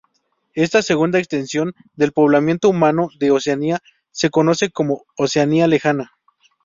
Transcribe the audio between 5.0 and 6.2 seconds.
Oceanía Lejana.